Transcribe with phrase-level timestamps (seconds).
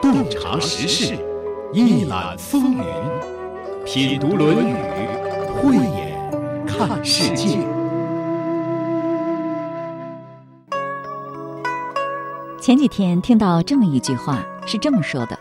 [0.00, 1.16] 洞察时事，
[1.72, 2.84] 一览风云，
[3.84, 4.74] 品读《论语》，
[5.62, 7.58] 慧眼看世界。
[12.60, 15.38] 前几天听到这么一句话，是这么说的：“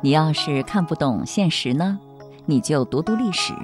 [0.00, 1.98] 你要是看不懂现实呢，
[2.44, 3.54] 你就读读历史；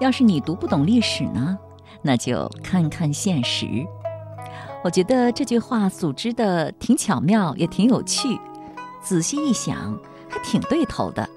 [0.00, 1.58] 要是你读不懂历史呢，
[2.02, 3.86] 那就看看现实。”
[4.82, 8.40] 我觉得这句话组织的挺巧妙，也挺有趣。
[9.02, 9.98] 仔细一想，
[10.28, 11.28] 还挺对头的。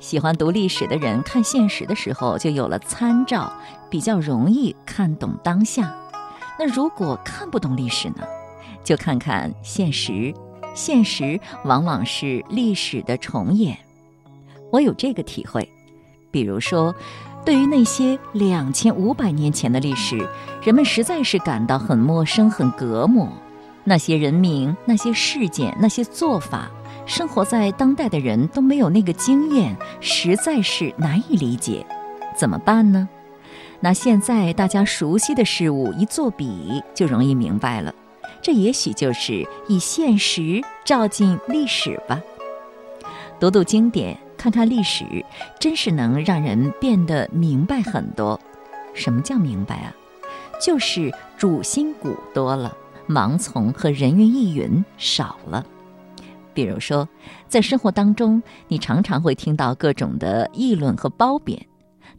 [0.00, 3.52] 喜欢读历史的人看现实的时候就有了参照，
[3.88, 5.94] 比较容易看懂当下。
[6.58, 8.26] 那如果看不懂历史呢？
[8.82, 10.34] 就看看现实，
[10.74, 13.78] 现实往往是历史的重演。
[14.72, 15.68] 我有这个体会。
[16.32, 16.94] 比如说，
[17.44, 20.26] 对于那些两千五百年前的历史，
[20.62, 23.28] 人们实在是感到很陌生、很隔膜。
[23.84, 26.70] 那些人名、那些事件、那些做法。
[27.04, 31.84] 生活在当代的人都没有那个经验，实在是难以理解，
[32.36, 33.08] 怎么办呢？
[33.80, 37.92] 拿现在大家熟悉的事物一作比，就容易明白了。
[38.40, 42.20] 这也许就是以现实照进历史吧。
[43.40, 45.24] 读读经典，看看历史，
[45.60, 48.40] 真是能让人变得明白很多。
[48.92, 49.94] 什么叫明白啊？
[50.60, 52.76] 就是主心骨多了，
[53.08, 55.64] 盲从和人云亦云少了。
[56.52, 57.08] 比如说，
[57.46, 61.64] 在生活当中，你常常会听到各种的议论和褒贬。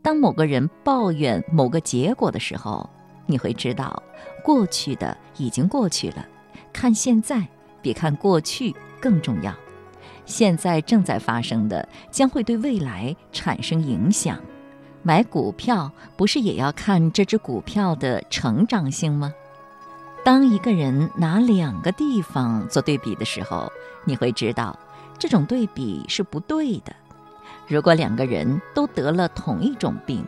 [0.02, 2.90] 当某个人抱怨某个结果的时候，
[3.26, 4.02] 你会知道，
[4.42, 6.26] 过去的已经过去了，
[6.72, 7.46] 看现在
[7.82, 9.54] 比看过去更重要。
[10.26, 14.40] 现在正在发生的，将会对未来产生影响。
[15.02, 19.34] 买股票不是也要看这只股票的成长性吗？
[20.24, 23.70] 当一个人拿两个地方做对比的时候，
[24.06, 24.80] 你会知道，
[25.20, 26.96] 这种对比是不对的。
[27.68, 30.26] 如果两个人都得了同一种病，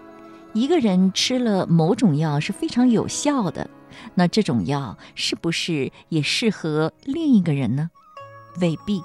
[0.51, 3.69] 一个人吃了某种药是非常有效的，
[4.13, 7.89] 那这种药是不是也适合另一个人呢？
[8.59, 9.01] 未必，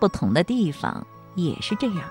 [0.00, 2.02] 不同的地方也是这样。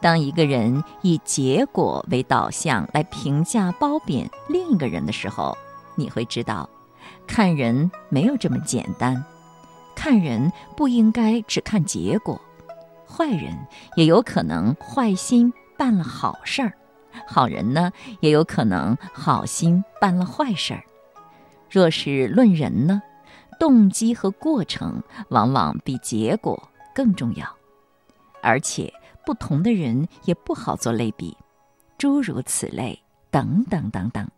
[0.00, 5.56] 当一个人以结果为导向来评价褒贬另一个人的时候，
[5.94, 6.68] 你会知道，
[7.26, 9.24] 看人没有这么简单，
[9.94, 12.40] 看人不应该只看结果。
[13.06, 13.56] 坏人
[13.94, 16.72] 也有可能坏心办了好事儿，
[17.26, 20.82] 好人呢也有可能好心办了坏事儿。
[21.70, 23.02] 若是论人呢，
[23.58, 27.56] 动机和过程往往比结果更重要，
[28.42, 28.92] 而且
[29.24, 31.36] 不同的人也不好做类比，
[31.96, 34.28] 诸如此类，等等等等。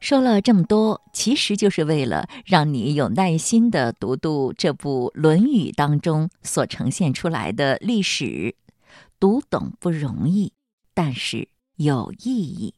[0.00, 8.54] 说了这么多，其实就是为了让你有耐心的读读这部《论语》当中所呈现出来的历史，
[9.18, 10.52] 读懂不容易，
[10.94, 12.74] 但是有意义。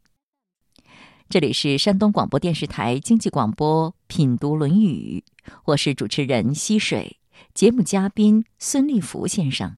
[1.31, 5.23] 这里是山东广播电视台经济广播《品读论语》，
[5.65, 7.19] 我是主持人溪水，
[7.55, 9.77] 节目嘉宾孙立福先生。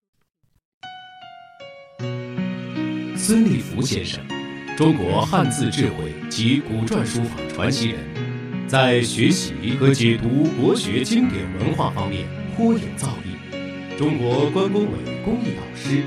[3.14, 4.18] 孙立福先生。
[4.78, 8.00] 中国汉字智慧及古篆书法传奇人，
[8.66, 12.26] 在学习和解读国学经典文化方面
[12.56, 13.98] 颇有造诣。
[13.98, 16.02] 中国关工委公益导师，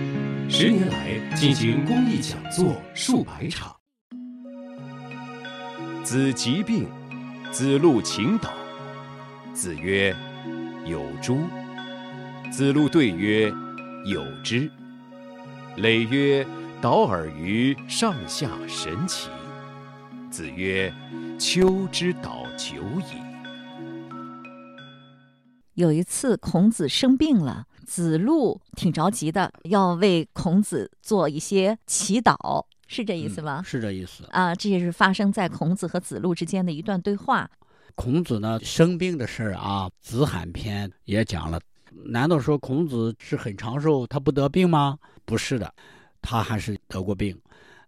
[0.49, 3.74] 十年来进行公益讲座数百场。
[6.05, 6.87] 子疾病，
[7.51, 8.53] 子路请导。
[9.55, 10.15] 子曰
[10.85, 11.39] ：“有诸？”
[12.53, 13.51] 子路对曰
[14.05, 14.69] ：“有之。”
[15.77, 16.45] 累曰。
[16.81, 19.29] 导尔于上下神奇。
[20.29, 20.93] 子曰
[21.39, 23.17] ：“秋之导久矣。”
[25.73, 33.63] 有一次，孔子生病了，子路挺着急的，要为孔子做一些祈祷，是这意思吗？
[33.65, 37.49] 是这意思啊，这也是发生在孔子和子路之间的一段对话。
[37.95, 41.59] 孔子呢，生病的事儿啊，《子罕篇》也讲了。
[42.05, 44.97] 难道说孔子是很长寿，他不得病吗？
[45.25, 45.73] 不是的。
[46.21, 47.39] 他还是得过病，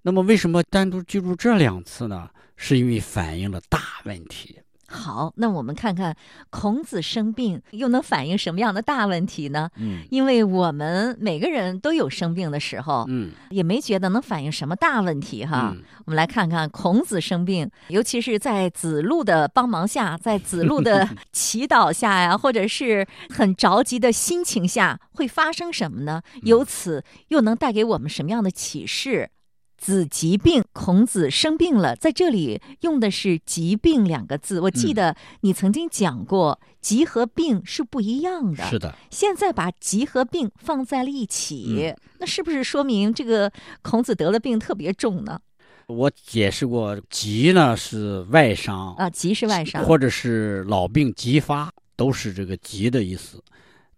[0.04, 2.30] 那么为什么单独记住这两次呢？
[2.56, 4.60] 是因为反映了大问题。
[4.89, 6.16] 好，那我们看看
[6.50, 9.69] 孔子生病又能反映什么样的大问题呢？
[9.75, 15.75] 嗯，因为我们每个人都有生病的时候，嗯，也没觉得能反映什么大问题哈。
[16.06, 26.22] 我们来看看孔子生病，尤其是在子路的帮忙下，在子路的 祈祷下呀，或者是很着急的心情下，会发生什么呢？
[26.44, 29.30] 由此又能带给我们什么样的启示？
[29.77, 34.59] 子疾病，孔子生病了，在这里用的是“疾病”两个字。
[34.59, 38.65] 我记得你曾经讲过，疾和病是不一样的。
[38.65, 43.51] 是的，现在把疾和病放在了一起，嗯那是不是说明这个
[43.83, 45.39] 孔子得了病特别重呢？
[45.85, 53.41] 我解释过，疾呢是外伤，啊，疾是外伤，或者是老病急发，都是这个疾的意思。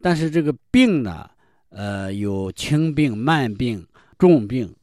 [0.01, 1.27] 但是这个病呢，
[1.69, 3.87] 呃，有轻病、慢病、
[4.17, 4.75] 重病。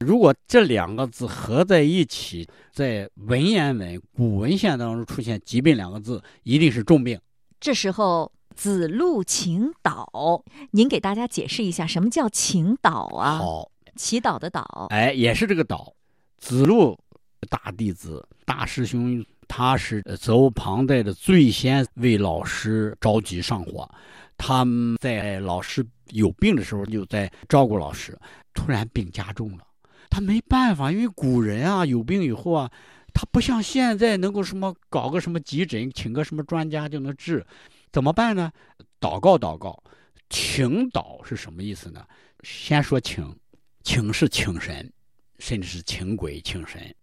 [0.00, 7.18] 如果这两个字合在一起，在文言文、古文献当中出现“疾病”两个字，一定是重病。
[7.60, 10.42] 这时候子路请祷，
[10.72, 13.38] 您给大家解释一下什么叫请祷啊？
[13.38, 15.92] 好，祈祷的祷，哎，也是这个祷。
[16.38, 16.98] 子路
[17.48, 23.88] 大弟子、大师兄，他是呃责无旁贷的，最先为老师着急上火。
[24.36, 28.18] 他们在老师有病的时候，就在照顾老师。
[28.52, 29.64] 突然病加重了，
[30.14, 32.70] 他没办法，因为古人啊，有病以后啊，
[33.12, 37.44] 他不像现在能够什么搞个什么急诊，请个什么专家就能治，
[37.90, 38.52] 怎么办呢？
[39.00, 39.82] 祷告祷告，
[40.30, 42.06] 请祷是什么意思呢？
[42.44, 43.36] 先说请，
[43.82, 44.88] 请是请神。
[45.40, 46.94] 甚至是请鬼请神，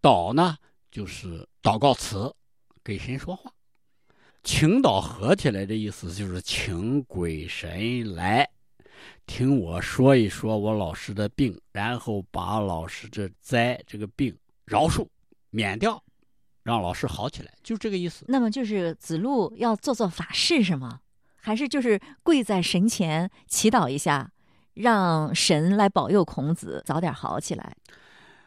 [0.00, 0.56] 祷呢
[0.90, 2.34] 就是祷告词，
[2.82, 3.52] 给神说话。
[4.42, 8.48] 请祷合起来的意思就是请鬼神来
[9.26, 15.06] 听我说一说我老师的病，然后把老师这灾这个病饶恕
[15.50, 16.02] 免掉，
[16.62, 18.24] 让老师好起来，就这个意思。
[18.28, 21.00] 那么就是子路要做做法事是吗？
[21.36, 24.32] 还是就是跪在神前祈祷一下？
[24.74, 27.74] 让神来保佑孔子早点好起来。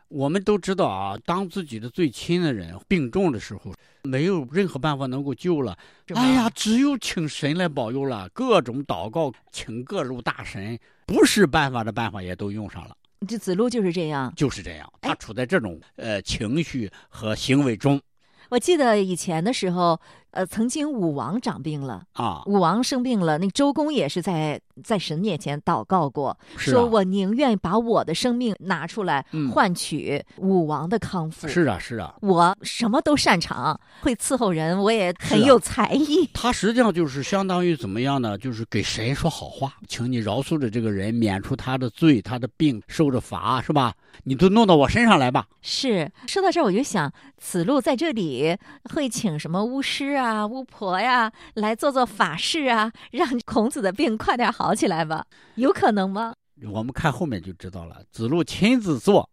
[0.09, 3.73] 我们都知道啊，当自己的最亲的人病重的时候，
[4.03, 5.77] 没有任何办法能够救了。
[6.15, 8.27] 哎呀，只有请神来保佑了。
[8.29, 12.95] 各种祷告，请各路大神，不是办法的办法也都用上了。
[13.27, 18.01] 这子路就是这样，就是这样，他哎处在这种呃情绪和行为中
[18.49, 19.99] 我记得以前的时候，
[20.31, 22.43] 呃，曾经武王长病了，啊。
[22.45, 31.47] 武王生病了，那周公也是在在神面前祷告过，是啊，说我宁愿把我的生命拿出来嗯换取武王的康复。
[31.47, 32.15] 是啊，是啊。
[32.21, 36.29] 我什么都擅长，会伺候人，我也很有才艺。
[36.33, 38.37] 他实际上就是相当于怎么样呢？
[38.37, 43.93] 就是给神说好话，请你饶恕着这个人，免除他的罪，他的病受着罚，是吧？
[44.23, 45.47] 你都弄到我身上来吧。
[45.61, 48.55] 是说到这儿，我就想，此路在这里
[48.93, 55.25] 会请什么巫师啊、巫婆呀来做做法事啊，让孔子的病快点好起来吧？
[55.55, 56.33] 有可能吗？
[56.71, 58.01] 我们看后面就知道了。
[58.11, 59.29] 子路亲自做，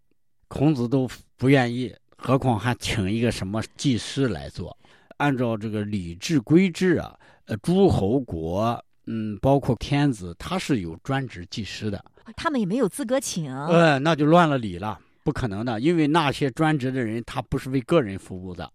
[0.49, 4.77] 孔子都不愿意，何况还请一个什么技师来做？
[5.17, 12.05] 按照这个礼制规制啊，呃，诸侯国，嗯，包括天子，他是有专职技师的。
[12.37, 13.53] 他们也没有资格请。
[13.53, 18.71] 呃，那就乱了礼了，不可能的，因为那些专职的人，他不是为个人服务的。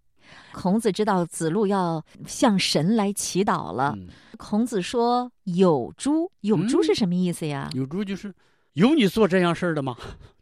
[0.51, 3.93] 孔子知道子路要向神来祈祷了。
[3.97, 4.07] 嗯，
[4.37, 7.69] 孔子说：“有诸，有诸嗯是什么意思呀？
[7.73, 8.33] 有诸就是
[8.73, 9.95] 有你做这样事儿的吗？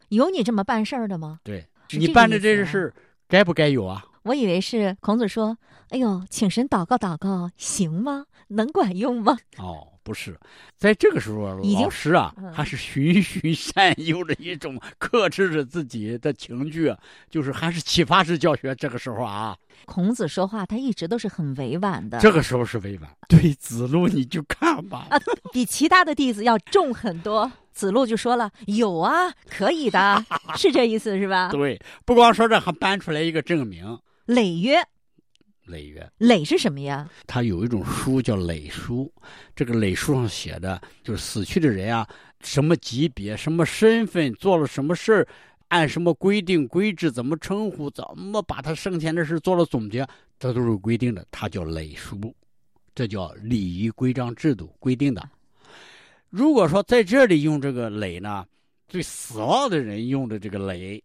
[0.09, 1.39] 有你这么办事儿的吗？
[1.43, 2.93] 对，你办的这个事儿，
[3.27, 4.03] 该不该有啊？
[4.23, 5.57] 我以为是孔子说
[5.89, 8.25] ：‘哎呦，请神祷告祷告，行吗？
[8.51, 10.35] 能管用吗哦，不是，
[10.75, 16.91] 在这个时候，老师啊嗯，还是循循善诱的一种克制着自己的情绪，
[17.29, 18.73] 就是还是启发式教学。
[18.73, 19.55] 这个时候啊，？’
[19.85, 23.09] 孔子说话他一直都是很委婉的，这个时候是委婉。
[23.27, 25.05] 对子路，你就看吧。
[25.11, 25.19] 啊
[25.53, 27.51] 比其他的弟子要重很多。
[27.71, 30.25] 子路就说了：“有啊，可以的，
[30.57, 33.97] 是这意思是吧对，不光说这，还搬出来一个证明。？”
[34.29, 34.79] 累曰
[35.65, 37.09] 累曰，：“累是什么呀？
[37.25, 39.11] 他有一种书叫累书，
[39.55, 42.07] 这个累书上写的就是死去的人啊，
[42.41, 45.27] 什么级别、什么身份，做了什么事儿，
[45.69, 50.07] 按什么规定规制怎么称呼，怎么把他生前的事做了总结，
[50.37, 52.35] 这都是规定的，它叫累书，
[52.93, 55.27] 这叫礼仪规章制度规定的。
[56.29, 58.45] 如果说在这里用这个累呢，
[58.87, 61.03] 对死亡的人用的这个累，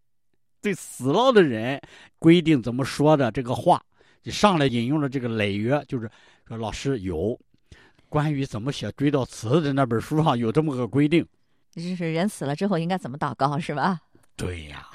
[0.64, 1.78] 对死了的人
[2.18, 3.80] 规定怎么说的这个话。
[4.22, 6.10] 就上来引用了这个累约，就是
[6.48, 7.38] 说老师有
[8.08, 11.26] 关于怎么写追悼词的那本书上有这么个规定。
[11.70, 14.00] 就是人死了之后应该怎么祷告是吧？
[14.34, 14.88] 对呀，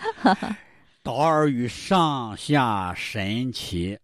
[1.04, 4.00] 祷而与上下神奇，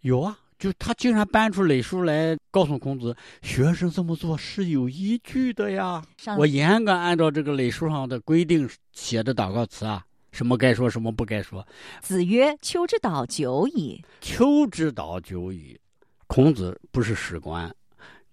[0.00, 6.02] 有啊，就他竟然搬出累书来告诉孔子，学生这么做是有依据的呀。
[6.38, 10.02] 我严格按照这个累书上的规定写的祷告词啊，
[10.36, 11.66] 什么该说，什么不该说。
[12.02, 14.04] 子曰：“秋之祷久矣。
[14.20, 15.80] 秋之祷久矣。
[16.26, 17.74] 孔子不是史官，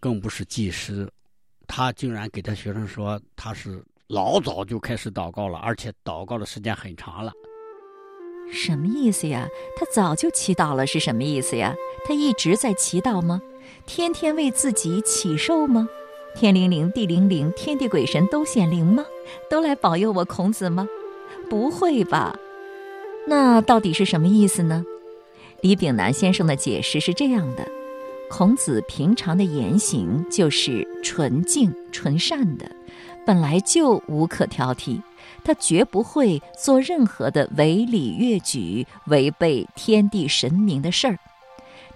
[0.01, 1.09] 更不是祭师，
[1.65, 7.31] 他竟然给他学生说他是老早就开始祷告了，而且祷告的时间很长了。
[8.51, 9.47] 什么意思呀？
[9.77, 11.73] 他早就祈祷了，是什么意思呀？
[12.05, 13.41] 他一直在祈祷吗？
[13.85, 15.87] 天天为自己祈寿吗？
[16.35, 19.05] 天灵灵，地灵灵，天地鬼神都显灵吗？
[19.49, 20.85] 都来保佑我孔子吗？
[21.53, 22.35] 不会吧？
[23.27, 24.83] 那到底是什么意思呢？
[25.61, 27.63] 李炳南先生的解释是这样的：
[28.27, 32.65] 孔子平常的言行就是纯净、纯善的，
[33.23, 34.99] 本来就无可挑剔。
[35.43, 41.19] 他绝不会做任何的违礼越矩、违背天地神明的事儿。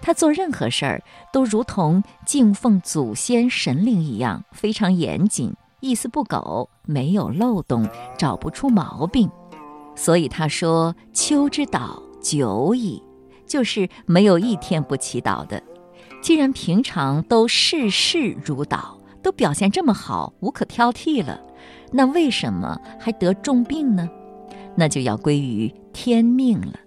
[0.00, 9.28] 他做任何事儿都如同敬奉祖先神灵一样，非常严谨，一丝不苟，没有漏洞，找不出毛病。
[9.98, 13.02] 所以他说：“秋之祷久矣，
[13.48, 15.60] 就是没有一天不祈祷的。
[16.22, 21.40] 既然平常都事事如祷，都表现这么好，无可挑剔了。”
[21.90, 24.08] 那为什么还得重病呢？
[24.76, 26.78] 那就要归于天命了。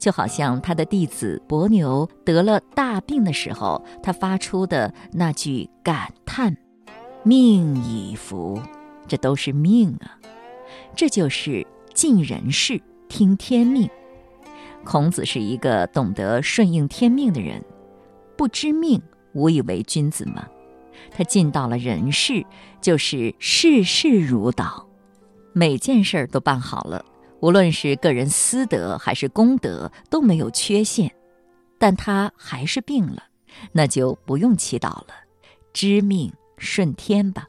[0.00, 6.56] 就好像他的弟子伯牛得了大病的时候，他发出的那句感叹
[7.22, 8.60] ：“命已福”，
[9.06, 10.18] 这都是命啊。
[10.96, 13.88] 这就是尽人事，听天命。
[14.84, 17.62] 孔子是一个懂得顺应天命的人，
[18.36, 19.00] 不知命，
[19.32, 20.46] 无以为君子吗？
[21.10, 22.44] 他尽到了人事，
[22.80, 24.86] 就是事事如导，
[25.52, 27.04] 每件事儿都办好了，
[27.40, 31.12] 无论是个人私德还是公德都没有缺陷。
[31.78, 33.24] 但他还是病了，
[33.72, 35.08] 那就不用祈祷了，
[35.72, 37.48] 知命顺天吧。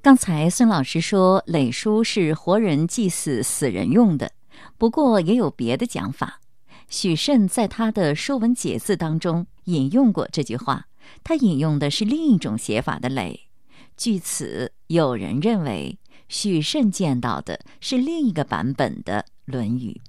[0.00, 4.30] 刚才孙老师说垒书是活人祭祀死人用的，
[4.78, 6.40] 不过也有别的讲法。
[6.88, 10.86] 许慎在他的《说文解字》当中引用过这句话。
[11.24, 13.48] 他引用的是另一种写法的垒，
[13.96, 20.00] 据此，有人认为许慎见到的是另一个版本的《论语》。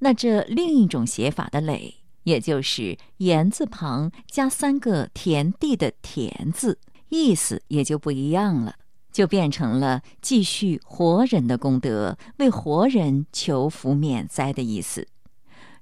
[0.00, 1.94] 那这另一种写法的垒，
[2.24, 8.74] 也就是言字旁加三个田地的田字，意思也就不一样了，
[9.16, 15.08] 就变成了继续活人的功德，为活人求福免灾的意思。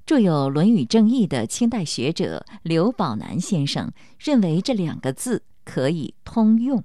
[0.07, 6.85] 著有《论语正义》的清代学者刘宝南先生认为，这两个字可以通用。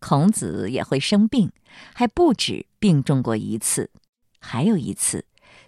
[0.00, 1.50] 孔子也会生病，
[1.94, 3.90] 还不止病重过一次，
[4.38, 5.24] 还有一次，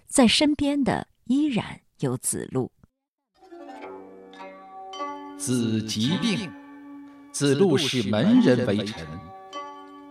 [0.06, 2.70] 在身边的依然有子路。
[5.38, 6.52] 子疾病，
[7.32, 9.06] 子路使门人为臣，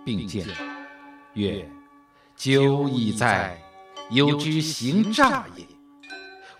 [0.07, 0.47] 并见
[1.33, 1.69] 曰
[2.33, 3.61] ：“久矣哉，
[4.09, 5.65] 有之行诈也。”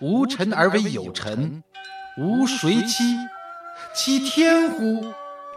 [0.06, 1.64] 无臣而为有臣，
[2.18, 3.16] 无谁欺？
[3.94, 5.02] 欺天乎？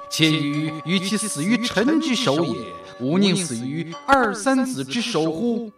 [0.10, 2.56] 且余与其死于臣之手也，
[3.02, 5.70] 吾宁死于二三子之手乎？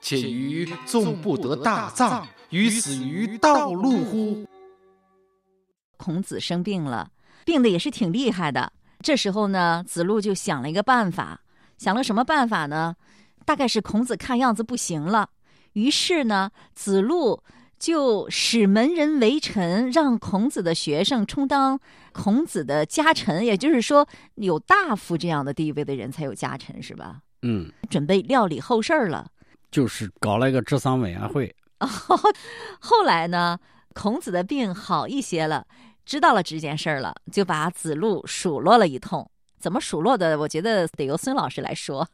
[0.00, 4.46] 且于纵不得大葬，于死于道路乎？
[5.96, 7.10] 孔子生病了，
[7.44, 8.72] 病的也是挺厉害的。
[9.02, 11.40] 这时候呢，子路就想了一个办法，
[11.78, 12.96] 想了什么办法呢？
[13.44, 15.30] 大概是孔子看样子不行了，
[15.72, 17.42] 于是呢，子路。
[17.78, 21.80] 就使门人为臣，让孔子的学生充当
[22.12, 27.20] 孔子的家臣，也就是说，有大夫这样的地位的人才有家臣，是吧？
[27.40, 29.26] 嗯，准备料理后事儿了，
[29.70, 31.56] 就是搞了一个治丧委员会。
[32.78, 33.58] 后来呢，
[33.94, 35.66] 孔子的病好一些了，
[36.04, 39.28] 知道了这件事儿了，就把子路数落了一通。
[39.58, 40.38] 怎么数落的？
[40.38, 42.08] 我觉得得由孙老师来说。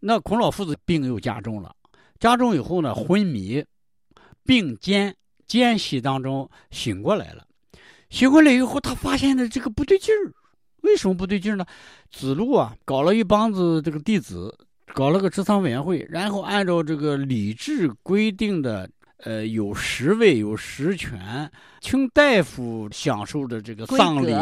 [0.00, 1.74] 那孔老夫子病又加重了，
[2.18, 3.64] 加重以后呢，昏迷。
[4.44, 5.14] 并间
[5.46, 7.46] 间隙当中醒过来了，
[8.10, 10.34] 醒过来以后，他发现了这个不对劲儿。
[10.80, 11.64] 为什么不对劲儿呢？
[12.10, 14.52] 子路啊，搞了一帮子这个弟子，
[14.94, 18.90] 搞了个治丧委员会，然后按照这个礼制规定的，
[19.22, 21.50] 呃，有十位有实权，
[21.80, 24.34] 请大夫享受的这个丧礼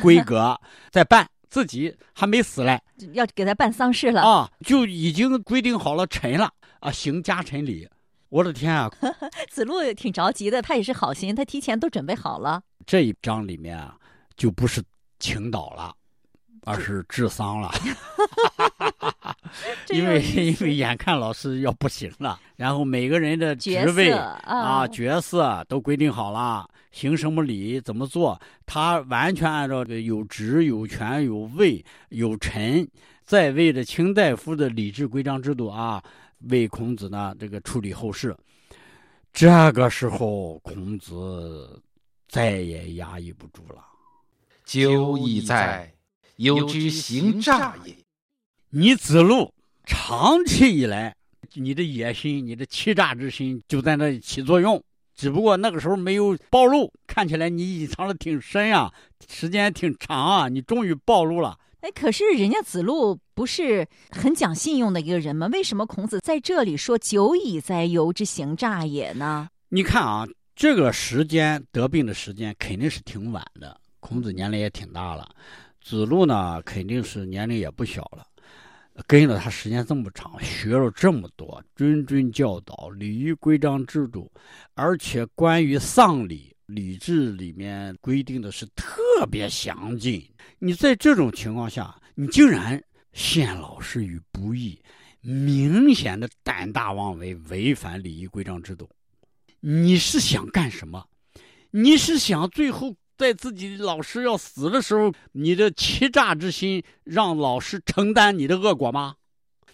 [0.00, 0.58] 规格
[0.90, 2.80] 在办，自己还没死嘞，
[3.12, 7.88] 要给他办丧事了啊，就已经规定好了臣了啊，行家臣礼。
[8.30, 8.90] 我的天啊！
[9.50, 12.62] 子路挺着急的，他也是好心，他提前都准备好了。
[12.86, 13.94] 这一章里面啊，
[14.38, 14.82] 就不是
[15.18, 15.94] 请祷了，
[16.64, 17.70] 而是治丧了。
[19.90, 32.88] 因为因为眼看老师要不行了，然后每个人的职位啊角色都规定好了，行什么礼怎么做，他完全按照这有职有权有位有臣
[33.24, 36.02] 在位的卿大夫的礼制规章制度啊。
[36.50, 38.36] 为孔子呢，这个处理后事。
[39.32, 41.80] 这个时候，孔子
[42.28, 43.76] 再也压抑不住了。
[44.64, 45.88] 久矣哉，
[46.34, 47.94] 有之行诈也。
[48.74, 49.52] 你子路
[49.84, 51.14] 长期以来
[51.52, 54.82] 你的野心、你的欺诈之心就在那里起作用。
[55.14, 58.90] 只不过那个时候没有暴露，看起来你隐藏的挺深啊，
[59.28, 61.58] 时间挺长啊，你终于暴露了。
[61.80, 65.48] 哎，可是人家子路不是很讲信用的一个人吗？
[65.52, 69.50] 为什么孔子在这里说“久矣哉，由之行诈也”呢？
[69.68, 70.26] 你看啊，
[70.56, 73.78] 这个时间得病的时间肯定是挺晚的。
[74.00, 75.28] 孔子年龄也挺大了，
[75.82, 78.24] 子路呢肯定是年龄也不小了。
[79.06, 84.30] 跟了他时间这么长，学了这么多，谆谆教导礼仪规章制度，
[84.74, 90.22] 而且关于丧礼，《礼制》里面规定的是特别详尽。
[90.58, 92.82] 你在这种情况下，你竟然
[93.12, 94.78] 陷老师于不义，
[95.20, 98.88] 明显的胆大妄为，违反礼仪规章制度。
[99.60, 101.04] 你是想干什么？
[101.70, 102.94] 你是想最后？
[103.22, 109.14] 在自己老师要死的时候，你的欺诈之心让老师承担你的恶果吗？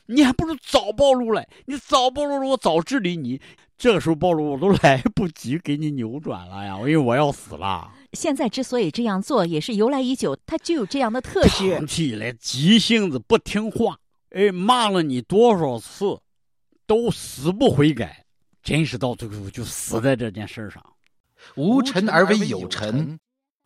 [0.05, 1.43] 你还不如早暴露了。
[1.64, 3.40] 你早暴露了，我早治理你。
[3.78, 7.90] 这个时候暴露，我都来不及给你扭转了呀，因为我要死了。
[8.12, 11.75] 现在之所以这样做，也是由来已久，他就有这样的特质。
[11.75, 13.99] 长期以来急性子不听话，
[14.31, 16.19] 哎，骂了你多少次，
[16.87, 18.26] 都死不悔改，
[18.62, 20.85] 真是到最后就死在这件事上。
[21.55, 23.19] 无臣而为有臣。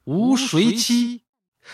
[0.04, 1.22] 吾谁欺？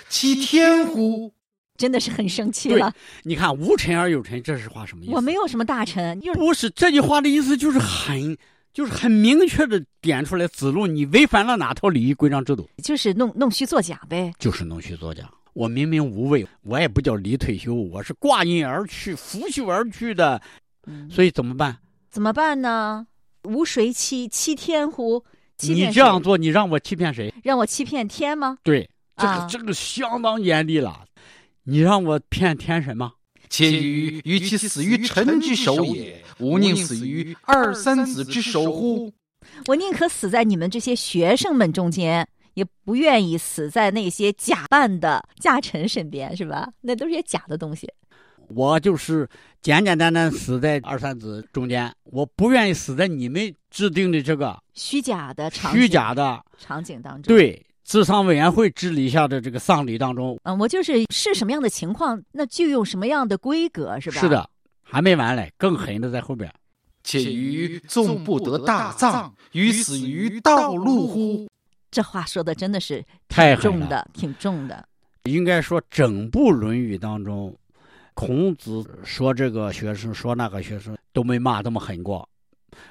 [0.09, 1.33] 欺天乎？
[1.77, 2.93] 真的是很生气了。
[3.23, 5.15] 你看“无臣而有臣”，这是话什么意思？
[5.15, 6.21] 我没有什么大臣。
[6.35, 8.37] 不是这句话的意思，就是很，
[8.73, 12.69] 就是很明确的点出来：子路，你违反了哪套礼仪规章制度？
[12.83, 14.33] 就是弄弄虚作假呗。
[14.39, 15.31] 就是弄虚作假。
[15.55, 20.43] 我明明无畏，我也不叫离退休，我是挂印而去，拂袖而去的。
[21.11, 21.79] 所以怎么办？
[22.11, 23.07] 怎么办呢？
[23.45, 24.27] 无谁欺？
[24.27, 25.25] 欺天乎？
[25.61, 27.33] 你这样做，你让我欺骗谁？
[27.43, 28.59] 让我欺骗天吗？
[28.63, 31.05] 对，这个这个相当严厉了。
[31.65, 33.13] 你让我骗天神吗？
[33.51, 39.13] 且于与其死于臣之手也，吾宁死于二三子之手乎？
[39.67, 46.69] 我宁可死在你们这些学生们中间，也不愿意死在那些假扮的家臣身边，是吧？
[46.83, 47.91] 那都是些假的东西。
[48.49, 49.29] 我就是
[49.61, 57.35] 简简单单死在二三子中间，我不愿意死在你们制定的这个虚假的场虚假的场景当中。
[57.35, 64.21] 对，治丧委员会治理下的这个丧礼当中，嗯，我就是是什么样的情况，那就用什么样的规格，是吧？
[64.21, 64.49] 是的，
[64.83, 66.51] 还没完嘞，更狠的在后边。
[67.03, 71.49] 且于纵不得大葬，于死于道路乎？
[71.91, 74.87] 这话说的真的是太重的，挺重的。
[75.25, 77.55] 应该说，整部《论语》当中。
[78.19, 82.29] 孔子说：“这个学生说那个学生都没骂这么狠过，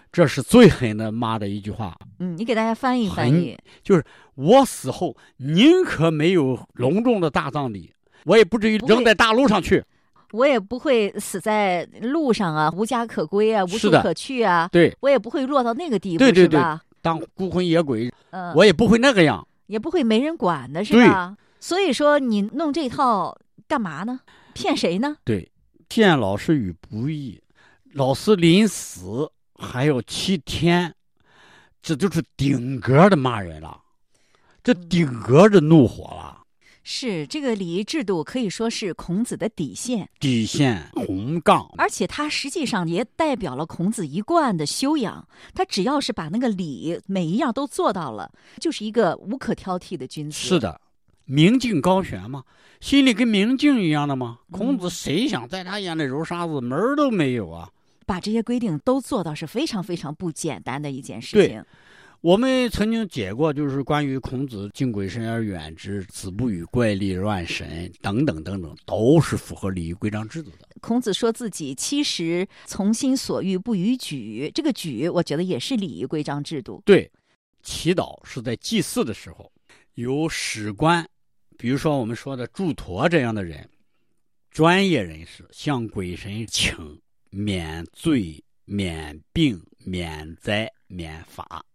[0.10, 4.02] 这是最狠的骂的一句话。”嗯，你给大家翻译翻译，就是
[4.36, 7.92] 我死后宁可没有隆重的大葬礼，
[8.24, 9.84] 我也不至于扔在大路上去，
[10.32, 14.70] 我也不会死在路上啊，无家可归啊，无处可去啊。
[14.72, 16.58] 对，我也不会落到那个地步，对对对，
[17.02, 21.36] 当孤魂野鬼，嗯，我也不会那个样，也不会没人管的是吧？
[21.60, 23.38] 所以说你弄这套
[23.68, 24.22] 干嘛呢？
[24.58, 25.18] 骗谁呢？
[25.24, 25.52] 对，
[25.88, 27.42] 骗老师与不义，
[27.94, 30.96] 老师临死还要七天，
[31.82, 33.82] 这就是顶格的骂人了，
[34.64, 36.44] 这顶格的怒火了。
[36.90, 41.70] 是这个礼仪制度可以说是孔子的底线，底线红杠。
[41.78, 45.28] 而且他实际上也代表了孔子一贯的修养。
[45.54, 50.38] 他只要是把那个礼每一样都做到了，就是一个无可挑剔的君子。
[50.38, 50.80] 是的。
[51.28, 52.44] 明镜高悬嘛，
[52.80, 54.40] 心里跟明镜一样的嘛？
[54.50, 57.70] 孔子谁想在他眼里揉沙子，门儿都没有啊！
[58.06, 61.62] 把这些规定都做到是非常非常不简单的一件事情。
[62.22, 70.68] 我们曾经解过，就是关于孔子敬鬼神而远之，子不语怪力乱神等等等等，都是符合礼仪规章制度的。
[70.80, 76.82] 孔子说自己七十从心所欲不逾矩，这个矩我觉得也是礼仪规章制度。
[76.86, 77.12] 对，
[77.62, 79.52] 祈祷是在祭祀的时候，
[79.96, 81.08] 由史官。
[81.58, 83.68] 比如说，我们说的祝陀这样的人，
[84.52, 91.66] 专业人士向鬼神请免罪、免病、免灾、免罚，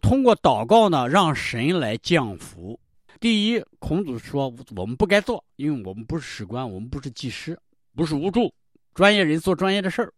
[0.00, 2.78] 通过祷告呢，让神来降福。
[3.18, 7.58] 第一，孔子说我们不该做，因为我们不是史官，我们不是祭师，
[7.96, 8.54] 不是巫祝，
[8.94, 10.14] 专业人做专业的事儿，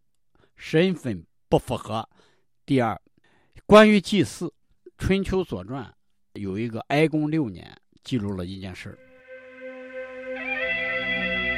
[0.55, 2.07] 身份不符合。
[2.63, 3.01] 第二，
[3.65, 4.45] 关于祭祀，
[4.99, 5.83] 《春秋左传》
[6.39, 7.75] 有一个哀公六年。
[8.03, 8.97] 记录了一件事儿。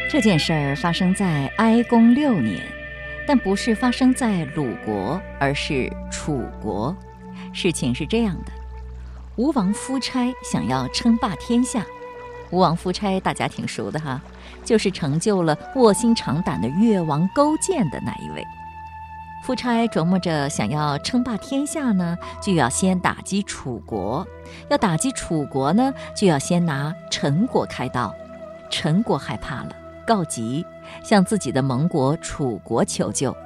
[0.09, 2.61] 这件事儿发生在哀公六年，
[3.27, 6.95] 但不是发生在鲁国，而是楚国。
[7.53, 8.51] 事情是这样的：
[9.35, 11.85] 吴王夫差想要称霸天下。
[12.51, 14.21] 吴王夫差大家挺熟的哈，
[14.63, 18.45] 就是成就了卧薪尝胆的越王勾践的那一位。
[19.45, 24.25] 夫差琢磨着，想要称霸天下呢，就要先打击楚国；
[24.69, 28.11] 要打击楚国呢，就要先拿陈国开刀。
[28.71, 29.69] 陈国害怕了，
[30.03, 30.65] 告急，
[31.03, 33.37] 向自己的盟国楚国求救：“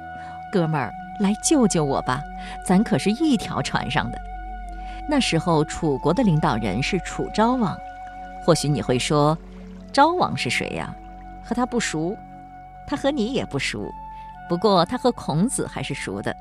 [0.50, 2.22] 哥们儿，来救救我吧！
[2.64, 4.18] 咱可是一条船上的。”
[5.06, 7.76] 那时候，楚国的领导人是楚昭王。
[8.42, 9.36] 或许你会说，
[9.92, 10.96] 昭王是谁呀？
[11.44, 12.16] 和他不熟，
[12.86, 13.86] 他和你也不熟。
[14.50, 16.34] 不过他和孔子还是熟的。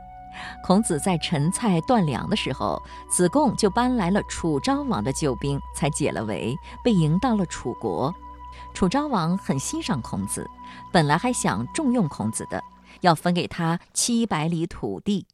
[0.64, 8.12] 孔子在陈蔡断粮的时候，子贡就搬来了楚昭王的救兵，才解了围，被迎到了楚国。
[8.74, 10.50] 楚昭王很欣赏孔子，
[10.92, 12.64] 本来还想重用孔子的，
[13.02, 15.28] 要分给他七百里土地。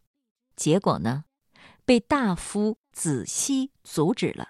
[0.57, 1.23] 结果呢，
[1.85, 4.49] 被大夫子西阻止了，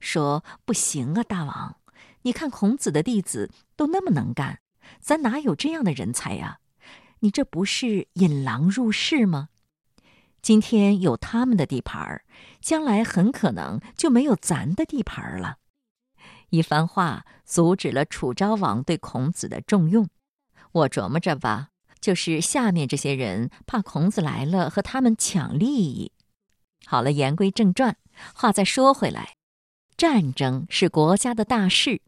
[0.00, 1.76] 说：“不行啊，大王，
[2.22, 4.60] 你看孔子的弟子都那么能干，
[5.00, 6.60] 咱哪有这样的人才呀？”
[7.20, 9.48] 你这不是引狼入室吗？
[10.40, 12.24] 今天有他们的地盘儿，
[12.60, 15.56] 将来很可能就没有咱的地盘儿了。
[16.50, 20.08] 一番话阻止了楚昭王对孔子的重用。
[20.72, 21.68] 我琢磨着吧，
[22.00, 26.12] 就是下面这些人怕孔子来了和他们抢利益。
[26.86, 27.96] 好了，言归正传，
[28.32, 29.34] 话再说回来，
[29.96, 32.00] 战争是国家的大事，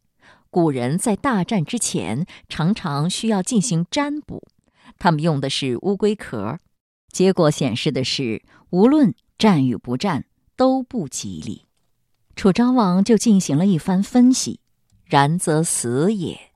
[0.49, 4.47] 古人在大战之前常常需要进行占卜。
[5.01, 6.61] 他们用的是乌龟壳，
[7.11, 11.67] 结果显示的是，无论战与不战都不吉利。
[12.37, 14.61] 楚昭王就进行了一番分析，
[15.07, 16.53] 然则死也。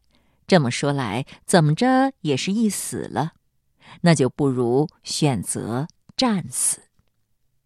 [0.46, 3.32] 这么说来，怎么着也是一死了，
[4.02, 6.82] 那就不如选择战死。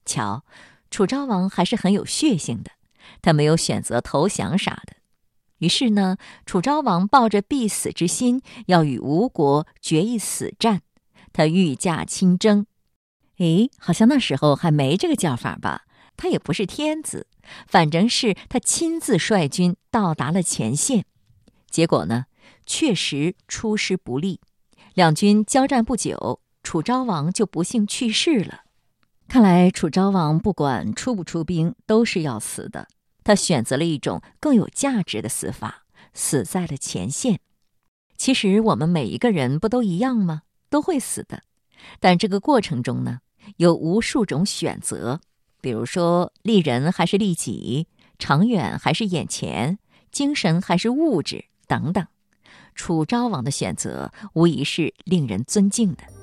[0.04, 0.44] 瞧，
[0.92, 2.70] 楚昭王还是很有血性的，
[3.20, 4.97] 他没有选择投降啥的。
[5.58, 6.16] 于是呢，
[6.46, 10.82] 楚昭王抱着必死之心，要与吴国决一死战。
[11.32, 12.66] 他御驾亲征，
[13.38, 15.82] 诶，好像那时候还没这个叫法吧？
[16.16, 17.28] 他也不是天子，
[17.68, 21.04] 反正是他亲自率军到达了前线。
[21.70, 22.24] 结果呢，
[22.66, 24.40] 确实出师不利。
[24.94, 28.62] 两军交战不久，楚昭王就不幸去世了。
[29.28, 32.88] 看来楚昭王不管出不出兵，都是要死的。
[33.28, 37.40] 他选择了一种更有价值的死法，死在了前线。
[38.16, 40.44] 其实我们每一个人不都一样吗？
[40.70, 41.42] 都会死的。
[42.00, 43.18] 但这个过程中呢，
[43.58, 45.20] 有无数种选择，
[45.60, 47.86] 比如说利人还是利己，
[48.18, 49.78] 长远还是眼前，
[50.10, 52.06] 精神还是物质等等。
[52.74, 56.17] 楚昭王的选择无疑是令人尊敬的。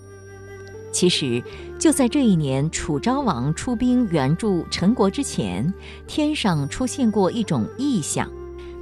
[0.95, 1.43] 其实，
[1.77, 5.73] 就在这一年，楚昭王出兵援助陈国之前，
[6.08, 8.31] 天上出现过一种异象：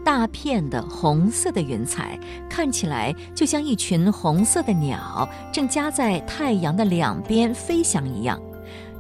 [0.06, 8.40] 大片的红色的云彩，看起来就像一群红色的鸟正夹在太阳的两边飞翔一样。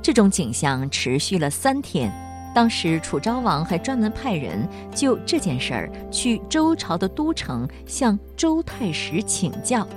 [0.02, 2.12] 这种景象持续了三天。
[2.56, 9.88] 当时，楚昭王还专门派人就这件事儿去周朝的都城向周太史请教。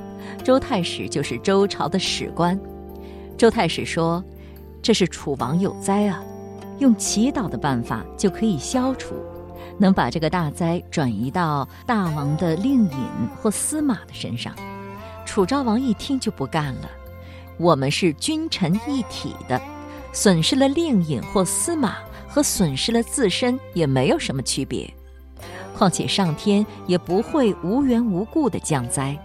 [0.45, 2.61] 周太史就是周朝的史官。
[3.37, 4.25] 周太史说
[4.81, 6.23] ：“这是楚王有灾啊，
[6.79, 9.15] 用祈祷的办法就可以消除，
[9.79, 14.55] 能把这个大灾转移到大王的令尹或司马的身上。”
[15.27, 16.89] 楚昭王一听就不干了
[17.59, 19.61] ：“我们是君臣一体的，
[20.15, 21.97] 损失了令尹或司马
[22.27, 24.91] 和损失了自身也没有什么区别。
[25.77, 29.19] 况且上天也不会无缘无故的降灾，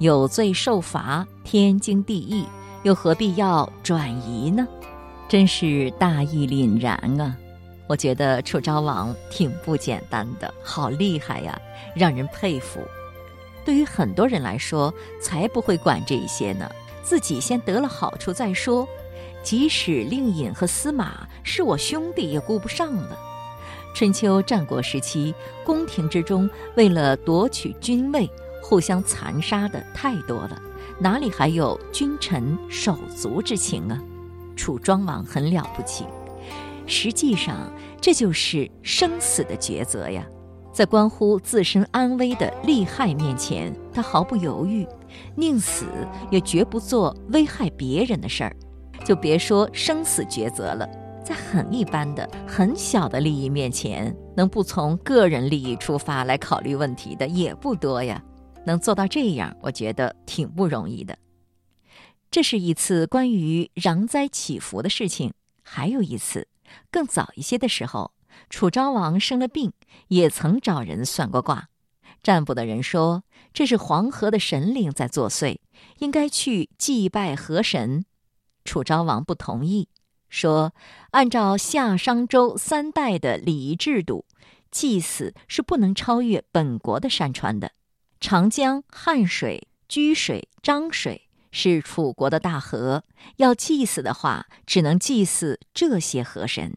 [0.00, 2.44] 有罪受罚，天经地义。”
[2.82, 4.66] 又何必要转移呢？
[5.28, 7.36] 真是大义凛然啊！
[7.88, 11.60] 我觉得楚昭王挺不简单的，好厉害呀，
[11.94, 12.80] 让人佩服。
[13.64, 16.70] 对于很多人来说，才不会管这些呢，
[17.02, 18.86] 自己先得了好处再说。
[19.42, 23.18] 即使令尹和司马是我兄弟，也顾不上了。
[23.94, 28.28] 春秋战国时期，宫廷之中为了夺取君位，
[28.62, 30.62] 互相残杀的太多了。
[31.02, 34.00] 哪里还有君臣手足之情啊？
[34.54, 36.04] 楚庄王很了不起，
[36.86, 37.56] 实际上
[38.00, 40.24] 这就是生死的抉择呀。
[40.72, 44.86] 在关乎自身安危的利害面前，他毫不犹豫，
[45.34, 45.86] 宁死
[46.30, 48.54] 也绝不做危害别人的事儿。
[49.04, 50.88] 就别说生死抉择了，
[51.24, 58.22] 在很一般的、很小的利益面前，能不从个人利益出发来考虑问题的也不多呀。
[58.64, 61.18] 能做到这样，我觉得挺不容易的。
[62.30, 66.48] 这是一次关于攘灾祈福的事情，还有一次
[66.90, 68.12] 更早一些的时候，
[68.48, 69.72] 楚昭王生了病，
[70.08, 71.68] 也曾找人算过卦。
[72.22, 75.58] 占卜的人说，这是黄河的神灵在作祟，
[75.98, 78.04] 应该去祭拜河神。
[78.64, 79.88] 楚昭王不同意，
[80.28, 80.72] 说
[81.10, 84.24] ：“按照夏商周三代的礼仪制度，
[84.70, 87.72] 祭祀是不能超越本国的山川的。
[88.22, 93.02] 长江、汉水、居水、漳水是楚国的大河，
[93.38, 96.76] 要祭祀的话，只能祭祀这些河神，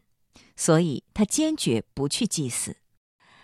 [0.56, 2.78] 所以他坚决不去祭祀。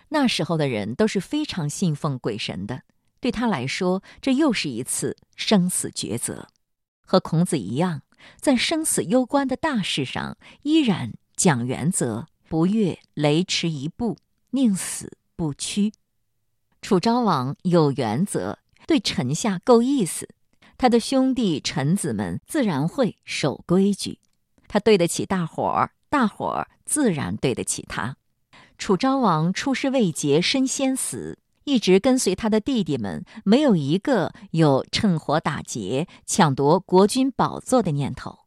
[0.09, 2.83] 那时候的人都是非常信奉鬼神的，
[3.21, 6.49] 对他来说，这又是一次生死抉择。
[7.07, 8.01] 和孔子一样，
[8.37, 14.17] 在生死攸关的大事上，依然讲原则，不越雷池一步，
[14.49, 15.93] 宁死不屈。
[16.83, 20.27] 楚昭王有原则，对臣下够意思，
[20.77, 24.19] 他的兄弟臣子们自然会守规矩。
[24.67, 28.17] 他对得起大伙儿，大伙儿自然对得起他。
[28.77, 38.39] 楚昭王出师未捷身先死，一直跟随他的弟弟们，没有一个有趁火打劫、抢夺国君宝座的念头，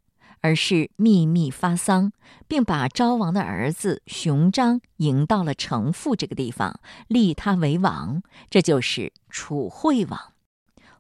[0.47, 2.13] 而是秘密发丧，
[2.47, 6.79] 并把昭王的儿子熊章迎到了城父这个地方，
[7.09, 8.23] 立他为王。
[8.49, 10.35] 这就是楚惠王。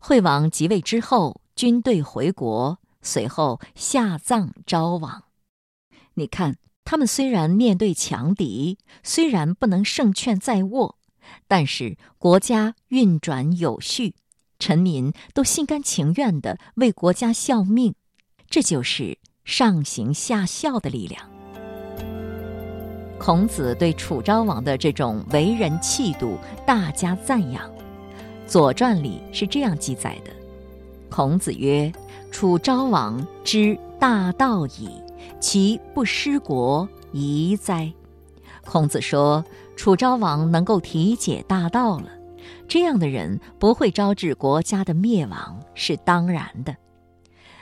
[0.00, 5.22] 惠王即位之后，军队回国，随后下葬昭王。
[6.14, 6.56] 你看。
[6.88, 10.98] 他们虽然面对强敌，虽然不能胜券在握，
[11.48, 14.14] 但是国家运转有序，
[14.60, 17.96] 臣民都心甘情愿地为国家效命，
[18.48, 21.22] 这就是上行下效的力量。
[23.16, 27.64] 孔子对楚昭王的这种为人气度大加赞扬，
[28.44, 30.30] 《左传》里是这样记载的
[31.08, 31.90] ：“孔子曰
[32.30, 34.90] ：‘楚昭王之大道矣。’”
[35.40, 37.92] 其不失国，宜哉？
[38.64, 39.44] 孔子说
[39.76, 42.08] ：“楚昭王能够体解大道了，
[42.66, 46.74] 这样的人不会招致国家的灭亡，是当然的。”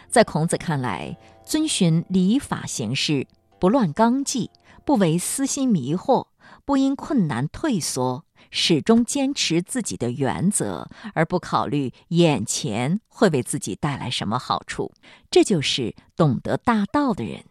[0.09, 3.27] 在孔子看来，遵循礼法行事，
[3.61, 4.51] 不乱纲纪，
[4.85, 6.29] 不为私心迷惑，
[6.65, 14.93] 不因困难退缩，始终坚持自己的原则，而不考虑眼前会为自己带来什么好处，
[15.31, 17.45] 这就是懂得大道的人。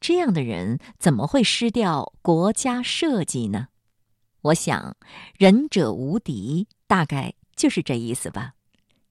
[0.00, 3.68] 这样的人怎么会失掉国家社稷呢？
[4.42, 4.96] 我想，
[5.38, 8.52] 仁者无敌，大概就是这意思吧。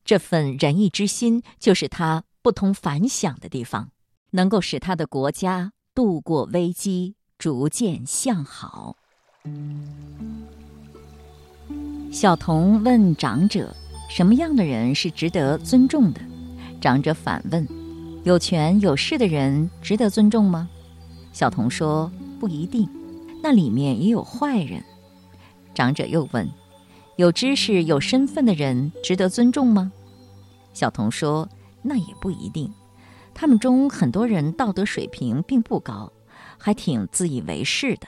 [0.06, 3.92] 这份仁义之心，就是他不同凡响的地方，
[4.34, 8.96] 能够使他的国家度过危机，逐渐向好。
[12.12, 13.76] 小童问长者
[14.10, 16.22] ：“什么样的人是值得尊重的？”
[16.82, 17.68] 长者反问
[18.26, 20.68] ：“有权有势的人值得尊重吗？”
[21.32, 22.90] 小童说：“不一定，
[23.42, 24.84] 那里面也有坏人。”
[25.76, 26.50] 长者又问
[27.18, 29.92] ：“有知识、有身份的人值得尊重吗？”
[30.74, 31.48] 小童说
[31.84, 32.72] ：“那也不一定，
[33.34, 36.12] 他们中很多人道德水平并不高，
[36.58, 38.08] 还挺自以为是的。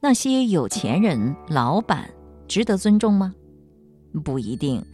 [0.00, 2.10] 那些有钱人、老板
[2.48, 3.34] 值得尊重吗？
[4.24, 4.84] 不一定，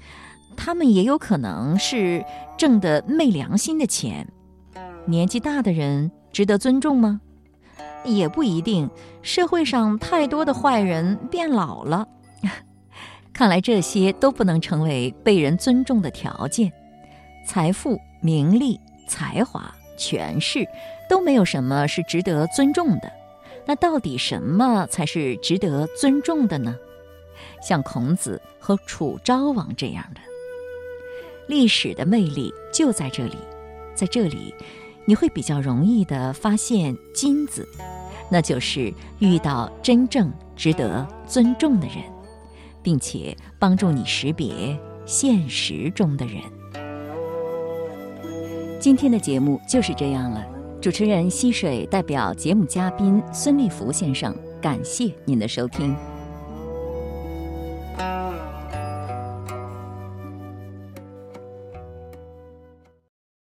[0.56, 2.24] 他们也有可能是
[2.56, 4.26] 挣的昧良心的钱。
[5.06, 7.20] 年纪大的人值得尊重吗？”
[8.04, 8.90] 也不一定，
[9.22, 12.08] 社会上太多的坏人变老了。
[13.32, 16.72] 看来这些都不能成为被人尊重的条件。
[17.46, 20.66] 财富、名利、才华、权势，
[21.08, 23.12] 都没有什么是值得尊重的。
[23.66, 26.76] 那到底什么才是值得尊重的呢？
[27.62, 30.20] 像孔子和楚昭王这样的，
[31.46, 33.36] 历史的魅力就在这里，
[33.94, 34.54] 在这里。
[35.04, 37.66] 你会比较容易的发现金子，
[38.30, 41.96] 那就是遇到真正值得尊重的人，
[42.84, 46.40] 并且帮助你识别现实中的人。
[48.82, 50.44] 今天的节目就是这样了。
[50.80, 55.94] 主持人溪水代表节目嘉宾孙立福先生感谢您的收听。